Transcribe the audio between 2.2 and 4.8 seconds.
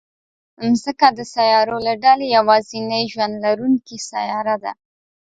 یوازینۍ ژوند لرونکې سیاره ده.